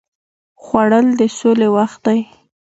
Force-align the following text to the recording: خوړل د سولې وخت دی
خوړل 0.63 1.07
د 1.19 1.21
سولې 1.37 1.67
وخت 1.75 1.99
دی 2.05 2.19